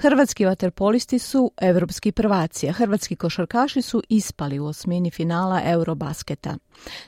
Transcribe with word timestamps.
Hrvatski 0.00 0.46
vaterpolisti 0.46 1.18
su 1.18 1.50
evropski 1.60 2.12
prvaci, 2.12 2.68
a 2.68 2.72
hrvatski 2.72 3.16
košarkaši 3.16 3.82
su 3.82 4.02
ispali 4.08 4.58
u 4.58 4.66
osmini 4.66 5.10
finala 5.10 5.60
Eurobasketa. 5.64 6.56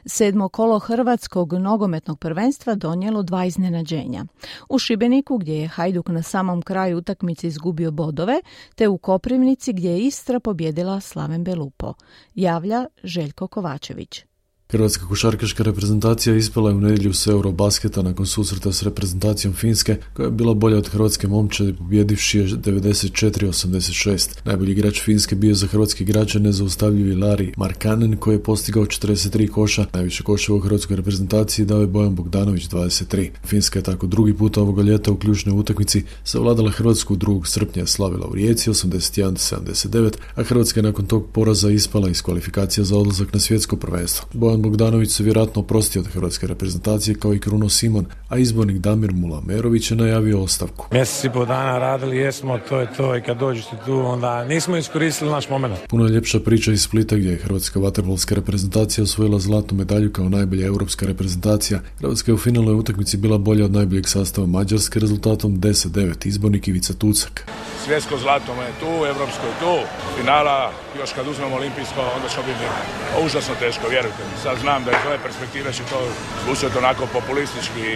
Sedmo 0.06 0.48
kolo 0.48 0.78
hrvatskog 0.78 1.52
nogometnog 1.52 2.18
prvenstva 2.18 2.74
donijelo 2.74 3.22
dva 3.22 3.44
iznenađenja. 3.44 4.24
U 4.68 4.78
Šibeniku 4.78 5.38
gdje 5.38 5.54
je 5.54 5.68
Hajduk 5.68 6.08
na 6.08 6.22
samom 6.22 6.62
kraju 6.62 6.98
utakmice 6.98 7.46
izgubio 7.46 7.90
bodove, 7.90 8.40
te 8.74 8.88
u 8.88 8.98
Koprivnici 8.98 9.72
gdje 9.72 9.90
je 9.90 10.00
Istra 10.00 10.40
pobjedila 10.40 11.00
Slaven 11.00 11.44
Belupo. 11.44 11.94
Javlja 12.34 12.86
Željko 13.02 13.46
Kovačević. 13.46 14.24
Hrvatska 14.72 15.06
košarkaška 15.06 15.62
reprezentacija 15.62 16.36
ispala 16.36 16.70
je 16.70 16.76
u 16.76 16.80
nedjelju 16.80 17.12
s 17.12 17.26
Eurobasketa 17.26 18.02
nakon 18.02 18.26
susreta 18.26 18.72
s 18.72 18.82
reprezentacijom 18.82 19.54
Finske, 19.54 19.96
koja 20.14 20.26
je 20.26 20.30
bila 20.30 20.54
bolja 20.54 20.78
od 20.78 20.88
hrvatske 20.88 21.28
momčade 21.28 21.74
pobjedivši 21.74 22.38
je 22.38 22.46
94-86. 22.46 24.38
Najbolji 24.44 24.72
igrač 24.72 25.02
Finske 25.02 25.34
bio 25.34 25.54
za 25.54 25.66
hrvatski 25.66 26.04
igrače 26.04 26.40
nezaustavljivi 26.40 27.14
Lari 27.14 27.52
Markanen, 27.56 28.16
koji 28.16 28.34
je 28.34 28.42
postigao 28.42 28.84
43 28.84 29.48
koša. 29.48 29.86
Najviše 29.92 30.22
koševa 30.22 30.58
u 30.58 30.60
hrvatskoj 30.60 30.96
reprezentaciji 30.96 31.66
dao 31.66 31.80
je 31.80 31.86
Bojan 31.86 32.14
Bogdanović 32.14 32.68
23. 32.68 33.28
Finska 33.44 33.78
je 33.78 33.82
tako 33.82 34.06
drugi 34.06 34.34
put 34.34 34.58
ovoga 34.58 34.82
ljeta 34.82 35.12
u 35.12 35.16
ključnoj 35.16 35.58
utakmici 35.58 36.04
savladala 36.24 36.70
Hrvatsku 36.70 37.16
2. 37.16 37.46
srpnja 37.46 37.86
slavila 37.86 38.26
u 38.26 38.34
Rijeci 38.34 38.70
81-79, 38.70 40.12
a 40.34 40.42
Hrvatska 40.42 40.80
je 40.80 40.84
nakon 40.84 41.06
tog 41.06 41.26
poraza 41.32 41.70
ispala 41.70 42.08
iz 42.08 42.22
kvalifikacija 42.22 42.84
za 42.84 42.96
odlazak 42.98 43.32
na 43.32 43.40
svjetsko 43.40 43.76
prvenstvo. 43.76 44.28
Bojan 44.32 44.61
Bogdanović 44.62 45.10
se 45.10 45.22
vjerojatno 45.22 45.62
oprostio 45.62 46.02
od 46.02 46.08
hrvatske 46.08 46.46
reprezentacije 46.46 47.14
kao 47.14 47.34
i 47.34 47.40
Kruno 47.40 47.68
Simon, 47.68 48.06
a 48.28 48.38
izbornik 48.38 48.78
Damir 48.78 49.12
Mulamerović 49.12 49.90
je 49.90 49.96
najavio 49.96 50.42
ostavku. 50.42 50.86
Mjesec 50.92 51.24
i 51.24 51.30
po 51.30 51.44
dana 51.44 51.78
radili 51.78 52.16
jesmo, 52.16 52.58
to 52.68 52.80
je 52.80 52.94
to 52.96 53.16
i 53.16 53.22
kad 53.22 53.38
dođete 53.38 53.76
tu 53.86 53.98
onda 54.06 54.44
nismo 54.44 54.76
iskoristili 54.76 55.30
naš 55.30 55.48
moment. 55.48 55.74
Puno 55.88 56.04
je 56.04 56.10
ljepša 56.10 56.40
priča 56.40 56.72
iz 56.72 56.82
Splita 56.82 57.16
gdje 57.16 57.30
je 57.30 57.36
hrvatska 57.36 57.80
vaterpolska 57.80 58.34
reprezentacija 58.34 59.04
osvojila 59.04 59.38
zlatnu 59.38 59.78
medalju 59.78 60.12
kao 60.12 60.28
najbolja 60.28 60.66
europska 60.66 61.06
reprezentacija. 61.06 61.80
Hrvatska 61.98 62.30
je 62.30 62.34
u 62.34 62.38
finalnoj 62.38 62.74
utakmici 62.74 63.16
bila 63.16 63.38
bolja 63.38 63.64
od 63.64 63.72
najboljeg 63.72 64.08
sastava 64.08 64.46
Mađarske 64.46 65.00
rezultatom 65.00 65.60
10-9 65.60 66.26
izbornik 66.26 66.68
Ivica 66.68 66.94
Tucak. 66.94 67.46
Svjetsko 67.84 68.18
zlato 68.18 68.52
je 68.52 68.72
tu, 68.80 69.06
evropsko 69.06 69.46
je 69.46 69.54
tu, 69.60 69.74
finala, 70.18 70.72
još 71.00 71.10
kad 71.12 71.28
uzmemo 71.28 71.56
olimpijsko, 71.56 72.00
onda 72.16 72.28
će 72.28 72.40
biti 72.46 72.64
užasno 73.24 73.54
teško, 73.54 73.88
vjerujte 73.88 74.22
mi 74.28 74.36
sad 74.42 74.51
znam 74.56 74.84
da 74.84 74.90
iz 74.90 75.06
ove 75.06 75.18
perspektive 75.18 75.72
će 75.72 75.82
to 75.90 76.00
zvučati 76.44 76.78
onako 76.78 77.06
populistički 77.06 77.86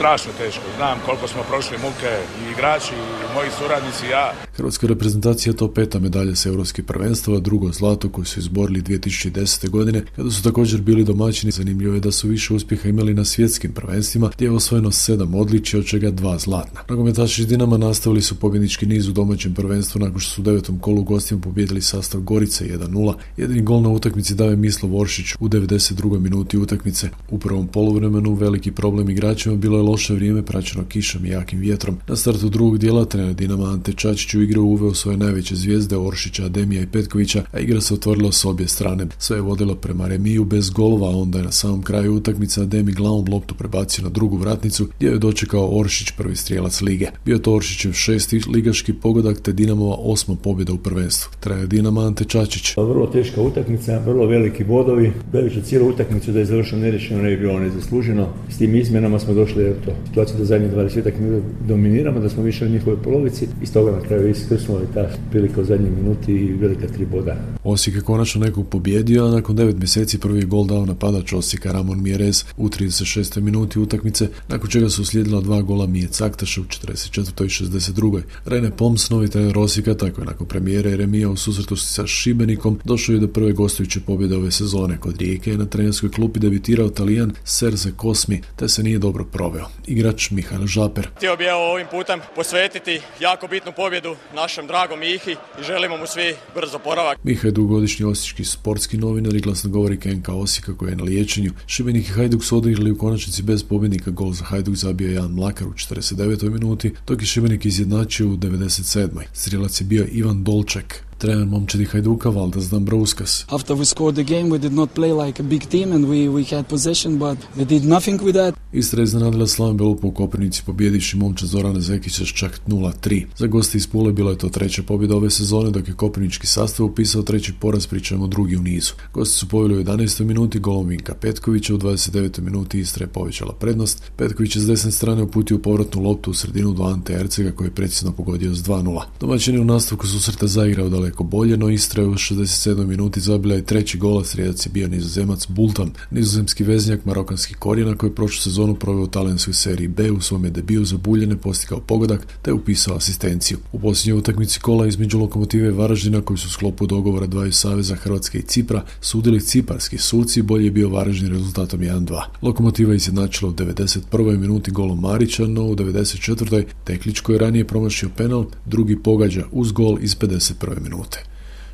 strašno 0.00 0.32
teško. 0.38 0.62
Znam 0.76 0.98
koliko 1.06 1.28
smo 1.28 1.42
prošli 1.50 1.76
muke 1.78 2.10
i 2.40 2.52
igrači 2.52 2.94
i 2.94 3.34
moji 3.34 3.50
suradnici 3.58 4.06
i 4.06 4.10
ja. 4.10 4.32
Hrvatska 4.56 4.86
reprezentacija 4.86 5.52
to 5.52 5.72
peta 5.74 5.98
medalja 5.98 6.34
s 6.34 6.46
europskih 6.46 6.84
prvenstava, 6.84 7.38
drugo 7.38 7.72
zlato 7.72 8.08
koje 8.08 8.24
su 8.24 8.38
izborili 8.40 8.82
2010. 8.82 9.68
godine, 9.68 10.02
kada 10.16 10.30
su 10.30 10.42
također 10.42 10.80
bili 10.80 11.04
domaćini. 11.04 11.52
Zanimljivo 11.52 11.94
je 11.94 12.00
da 12.00 12.12
su 12.12 12.28
više 12.28 12.54
uspjeha 12.54 12.88
imali 12.88 13.14
na 13.14 13.24
svjetskim 13.24 13.72
prvenstvima, 13.72 14.30
gdje 14.34 14.46
je 14.46 14.50
osvojeno 14.50 14.90
sedam 14.90 15.34
odličja, 15.34 15.78
od 15.78 15.86
čega 15.86 16.10
dva 16.10 16.38
zlatna. 16.38 16.80
Nogometaši 16.88 17.42
iz 17.42 17.48
Dinama 17.48 17.78
nastavili 17.78 18.22
su 18.22 18.34
pobjednički 18.34 18.86
niz 18.86 19.08
u 19.08 19.12
domaćem 19.12 19.54
prvenstvu 19.54 20.00
nakon 20.00 20.20
što 20.20 20.30
su 20.30 20.40
u 20.40 20.44
devetom 20.44 20.78
kolu 20.78 21.02
gostima 21.02 21.40
pobijedili 21.40 21.82
sastav 21.82 22.20
Gorice 22.20 22.64
1-0. 22.64 23.14
Jedini 23.36 23.62
gol 23.62 23.82
na 23.82 23.88
utakmici 23.88 24.34
dao 24.34 24.50
je 24.50 24.56
Mislo 24.56 24.88
Voršić 24.88 25.34
u 25.40 25.48
92. 25.48 26.18
minuti 26.18 26.58
utakmice. 26.58 27.08
U 27.30 27.38
prvom 27.38 27.66
poluvremenu 27.66 28.34
veliki 28.34 28.72
problem 28.72 29.10
igračima 29.10 29.56
bilo 29.56 29.76
je 29.76 29.89
loše 29.90 30.14
vrijeme 30.14 30.42
praćeno 30.42 30.84
kišom 30.84 31.26
i 31.26 31.28
jakim 31.28 31.60
vjetrom. 31.60 31.96
Na 32.08 32.16
startu 32.16 32.48
drugog 32.48 32.78
dijela 32.78 33.04
trener 33.04 33.34
Dinama 33.34 33.64
Ante 33.64 33.92
Čačić 33.92 34.34
u 34.34 34.42
igru 34.42 34.62
uveo 34.62 34.94
svoje 34.94 35.16
najveće 35.16 35.54
zvijezde 35.56 35.96
Oršića, 35.96 36.44
Ademija 36.44 36.82
i 36.82 36.86
Petkovića, 36.86 37.44
a 37.52 37.58
igra 37.58 37.80
se 37.80 37.94
otvorila 37.94 38.32
s 38.32 38.44
obje 38.44 38.68
strane. 38.68 39.06
Sve 39.18 39.36
je 39.36 39.40
vodilo 39.40 39.74
prema 39.74 40.08
remiju 40.08 40.44
bez 40.44 40.70
golova, 40.70 41.08
a 41.08 41.16
onda 41.16 41.38
je 41.38 41.44
na 41.44 41.52
samom 41.52 41.82
kraju 41.82 42.14
utakmice 42.14 42.62
Ademi 42.62 42.92
glavom 42.92 43.24
loptu 43.30 43.54
prebacio 43.54 44.04
na 44.04 44.10
drugu 44.10 44.36
vratnicu 44.36 44.88
gdje 44.96 45.08
je 45.08 45.18
dočekao 45.18 45.78
Oršić 45.78 46.10
prvi 46.10 46.36
strijelac 46.36 46.80
lige. 46.80 47.06
Bio 47.24 47.38
to 47.38 47.54
Oršićev 47.54 47.92
šesti 47.92 48.40
ligaški 48.54 48.92
pogodak 48.92 49.40
te 49.40 49.52
Dinamova 49.52 49.96
osma 49.98 50.36
pobjeda 50.42 50.72
u 50.72 50.78
prvenstvu. 50.78 51.30
Traje 51.40 51.66
Dinama 51.66 52.06
Ante 52.06 52.24
Čačić. 52.24 52.76
Vrlo 52.76 53.06
teška 53.06 53.42
utakmica, 53.42 53.98
vrlo 54.06 54.26
veliki 54.26 54.64
bodovi. 54.64 55.12
Gledajući 55.32 55.62
cijelu 55.62 55.88
utakmicu 55.88 56.32
da 56.32 56.38
je 56.38 56.44
završeno 56.44 56.82
nerešeno 56.82 57.22
ne 57.22 57.30
bi 57.30 57.36
bilo 57.36 57.58
nezasluženo. 57.58 58.28
S 58.48 58.58
tim 58.58 58.76
izmjenama 58.76 59.18
smo 59.18 59.34
došli 59.34 59.74
to 59.84 59.92
situaciju 60.06 60.38
da 60.38 60.44
zadnjih 60.44 60.72
20 60.72 61.20
minuta 61.20 61.46
dominiramo, 61.68 62.20
da 62.20 62.28
smo 62.28 62.42
više 62.42 62.66
u 62.66 62.68
njihovoj 62.68 63.02
polovici 63.02 63.46
i 63.62 63.66
stoga 63.66 63.90
na 63.92 64.00
kraju 64.00 64.30
iskrsnula 64.30 64.80
ta 64.94 65.08
prilika 65.30 65.60
u 65.60 65.64
zadnjih 65.64 65.92
minuti 65.92 66.32
i 66.32 66.52
velika 66.52 66.86
tri 66.86 67.06
boda. 67.06 67.36
Osijek 67.64 67.96
je 67.96 68.02
konačno 68.02 68.40
nekog 68.40 68.68
pobjedio, 68.68 69.26
a 69.26 69.30
nakon 69.30 69.56
9 69.56 69.78
mjeseci 69.78 70.20
prvi 70.20 70.44
gol 70.44 70.66
dao 70.66 70.86
napadač 70.86 71.32
Osijeka 71.32 71.72
Ramon 71.72 72.02
Mjerez 72.02 72.44
u 72.56 72.68
36. 72.68 73.40
minuti 73.40 73.78
utakmice, 73.78 74.28
nakon 74.48 74.70
čega 74.70 74.88
su 74.88 75.02
uslijedila 75.02 75.40
dva 75.40 75.62
gola 75.62 75.86
Mije 75.86 76.08
Caktaša 76.08 76.60
u 76.60 76.64
44. 76.64 77.44
i 77.44 77.48
62. 77.48 78.22
Rene 78.44 78.70
Poms, 78.70 79.10
novi 79.10 79.28
trener 79.28 79.58
Osijeka, 79.58 79.94
tako 79.94 80.20
je 80.20 80.26
nakon 80.26 80.46
premijere 80.46 80.96
Remija 80.96 81.28
u 81.28 81.36
susretu 81.36 81.76
sa 81.76 82.06
Šibenikom, 82.06 82.78
došao 82.84 83.12
je 83.12 83.18
do 83.18 83.28
prve 83.28 83.52
gostujuće 83.52 84.00
pobjede 84.00 84.36
ove 84.36 84.50
sezone. 84.50 84.98
Kod 84.98 85.16
Rijeke 85.18 85.50
je 85.50 85.58
na 85.58 85.66
trenerskoj 85.66 86.10
klupi 86.10 86.40
debitirao 86.40 86.88
Talijan 86.88 87.32
Serze 87.44 87.90
Kosmi, 87.96 88.40
te 88.56 88.68
se 88.68 88.82
nije 88.82 88.98
dobro 88.98 89.24
proveo. 89.24 89.59
Igrač 89.86 90.30
Mihael 90.30 90.66
Žaper. 90.66 91.08
Htio 91.16 91.36
bi 91.36 91.44
evo 91.44 91.72
ovim 91.72 91.86
putem 91.90 92.20
posvetiti 92.34 93.00
jako 93.20 93.46
bitnu 93.46 93.72
pobjedu 93.76 94.16
našem 94.34 94.66
dragom 94.66 94.98
Mihi 95.00 95.36
i 95.60 95.62
želimo 95.62 95.96
mu 95.96 96.06
svi 96.06 96.34
brzo 96.54 96.78
poravak. 96.78 97.18
Miha 97.24 97.48
je 97.48 97.52
dugogodišnji 97.52 98.06
osječki 98.06 98.44
sportski 98.44 98.98
novinar 98.98 99.34
i 99.34 99.40
glasnogovornik 99.40 100.04
NK 100.04 100.28
Osijeka 100.28 100.76
koji 100.76 100.90
je 100.90 100.96
na 100.96 101.04
liječenju. 101.04 101.52
Šibenik 101.66 102.08
i 102.08 102.12
Hajduk 102.12 102.44
su 102.44 102.56
odigrali 102.56 102.90
u 102.90 102.98
konačnici 102.98 103.42
bez 103.42 103.64
pobjednika. 103.64 104.10
Gol 104.10 104.32
za 104.32 104.44
Hajduk 104.44 104.74
zabio 104.74 105.12
Jan 105.12 105.30
Mlakar 105.30 105.66
u 105.66 105.72
49. 105.72 106.50
minuti, 106.50 106.94
dok 107.06 107.20
je 107.20 107.26
Šibenik 107.26 107.64
izjednačio 107.64 108.26
u 108.26 108.36
97. 108.36 109.08
Strijelac 109.32 109.80
je 109.80 109.84
bio 109.84 110.06
Ivan 110.12 110.44
Dolček 110.44 111.09
trener 111.20 111.46
momčadi 111.46 111.84
Hajduka 111.84 112.30
Valdas 112.30 112.70
Dambrauskas. 112.70 113.44
After 113.48 113.76
we 113.76 113.84
scored 113.84 114.14
the 114.14 114.24
game, 114.34 114.48
we 114.50 114.58
did 114.58 114.72
not 114.72 114.90
play 114.94 115.12
like 115.12 115.42
a 115.42 115.46
big 115.46 115.62
team 115.68 115.92
and 115.92 116.04
we, 116.04 116.28
we 116.28 116.56
had 116.56 116.66
possession, 116.68 117.18
but 117.18 117.38
we 117.56 117.64
did 117.64 117.84
nothing 117.84 118.20
with 118.22 118.34
that. 118.34 118.54
Istra 118.72 119.00
je 119.00 119.04
iznenadila 119.04 119.46
Slaven 119.46 119.76
Belupo 119.76 120.08
u 120.08 120.12
Koprivnici 120.12 120.62
pobjediši 120.66 121.16
momčad 121.16 121.48
Zorana 121.48 121.80
Zekića 121.80 122.24
s 122.24 122.28
čak 122.28 122.60
0-3. 122.66 123.24
Za 123.36 123.46
gosti 123.46 123.78
iz 123.78 123.86
Pule 123.86 124.12
bila 124.12 124.30
je 124.30 124.38
to 124.38 124.48
treća 124.48 124.82
pobjeda 124.82 125.16
ove 125.16 125.30
sezone, 125.30 125.70
dok 125.70 125.88
je 125.88 125.94
Koprivnički 125.94 126.46
sastav 126.46 126.86
upisao 126.86 127.22
treći 127.22 127.52
poraz, 127.60 127.86
pričamo 127.86 128.26
drugi 128.26 128.56
u 128.56 128.62
nizu. 128.62 128.92
Gosti 129.12 129.36
su 129.36 129.48
poveli 129.48 129.76
u 129.76 129.84
11. 129.84 130.24
minuti 130.24 130.58
golom 130.58 130.86
Vinka 130.86 131.14
Petkovića, 131.14 131.74
u 131.74 131.78
29. 131.78 132.40
minuti 132.40 132.80
Istra 132.80 133.04
je 133.04 133.08
povećala 133.08 133.52
prednost. 133.52 134.02
Petković 134.16 134.56
je 134.56 134.62
s 134.62 134.66
desne 134.66 134.90
strane 134.90 135.22
uputio 135.22 135.58
povratnu 135.58 136.02
loptu 136.02 136.30
u 136.30 136.34
sredinu 136.34 136.72
do 136.72 136.82
Ante 136.82 137.12
Ercega 137.12 137.52
koji 137.52 137.68
je 137.68 137.74
predsjedno 137.74 138.12
pogodio 138.12 138.54
s 138.54 138.58
2-0. 138.58 139.02
Domaćini 139.20 139.58
u 139.58 139.64
nastavku 139.64 140.06
susreta 140.06 140.46
zaigrao 140.46 140.88
daleko 140.88 141.09
daleko 141.10 141.24
bolje, 141.24 141.56
no 141.56 141.70
Istra 141.70 142.02
je 142.02 142.08
u 142.08 142.14
67. 142.14 142.86
minuti 142.86 143.20
zabila 143.20 143.54
je 143.54 143.64
treći 143.64 143.98
gol, 143.98 144.18
a 144.18 144.24
srijedac 144.24 144.66
je 144.66 144.70
bio 144.70 144.88
nizozemac 144.88 145.46
Bultan, 145.48 145.90
nizozemski 146.10 146.64
veznjak 146.64 147.04
marokanskih 147.04 147.56
korijena 147.56 147.96
koji 147.96 148.10
je 148.10 148.14
prošlu 148.14 148.42
sezonu 148.42 148.74
proveo 148.74 149.04
u 149.04 149.06
talijanskoj 149.06 149.54
seriji 149.54 149.88
B 149.88 150.10
u 150.10 150.20
svome 150.20 150.50
debiju 150.50 150.84
za 150.84 150.96
Buljene 150.96 151.36
postigao 151.36 151.80
pogodak 151.80 152.26
te 152.42 152.52
upisao 152.52 152.96
asistenciju. 152.96 153.58
U 153.72 153.80
posljednjoj 153.80 154.18
utakmici 154.18 154.60
kola 154.60 154.86
između 154.86 155.18
lokomotive 155.18 155.68
i 155.68 155.72
Varaždina 155.72 156.20
koji 156.20 156.38
su 156.38 156.48
u 156.48 156.50
sklopu 156.50 156.86
dogovora 156.86 157.26
dvaju 157.26 157.52
saveza 157.52 157.94
Hrvatske 157.94 158.38
i 158.38 158.42
Cipra 158.42 158.84
sudili 159.00 159.40
ciparski 159.40 159.98
suci, 159.98 160.42
bolje 160.42 160.64
je 160.64 160.70
bio 160.70 160.88
Varaždin 160.88 161.28
rezultatom 161.28 161.80
1-2. 161.80 162.22
Lokomotiva 162.42 162.92
je 162.92 162.96
izjednačila 162.96 163.50
u 163.50 163.54
91. 163.54 164.38
minuti 164.38 164.70
golom 164.70 165.00
Marića, 165.00 165.46
no 165.46 165.62
u 165.64 165.76
94. 165.76 166.64
Teklić 166.84 167.20
koji 167.20 167.34
je 167.34 167.40
ranije 167.40 167.66
promašio 167.66 168.08
penal, 168.16 168.44
drugi 168.66 169.02
pogađa 169.02 169.44
uz 169.52 169.72
gol 169.72 169.98
iz 170.00 170.16
51. 170.16 170.80
minute 170.80 170.99
minute. 171.00 171.18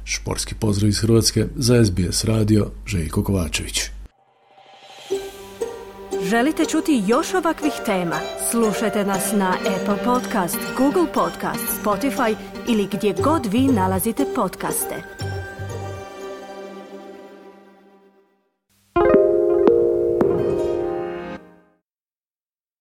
Šporski 0.05 0.55
pozdrav 0.55 0.89
iz 0.89 0.99
Hrvatske 1.01 1.47
za 1.57 1.85
SBS 1.85 2.25
radio 2.25 2.71
Željko 2.87 3.25
Kovačević. 3.25 3.81
Želite 6.23 6.65
čuti 6.65 7.03
još 7.07 7.35
ovakvih 7.35 7.73
tema? 7.87 8.21
Slušajte 8.51 9.05
nas 9.05 9.33
na 9.33 9.55
Apple 9.77 10.05
Podcast, 10.05 10.59
Google 10.79 11.13
Podcast, 11.15 11.65
Spotify 11.85 12.37
ili 12.69 12.89
gdje 12.93 13.15
god 13.23 13.47
vi 13.47 13.61
nalazite 13.61 14.25
podcaste. 14.35 15.26